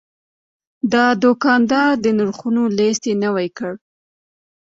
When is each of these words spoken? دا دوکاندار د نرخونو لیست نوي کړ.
دا 0.93 1.05
دوکاندار 1.23 1.91
د 2.03 2.05
نرخونو 2.17 2.63
لیست 2.77 3.03
نوي 3.23 3.49
کړ. 3.57 3.73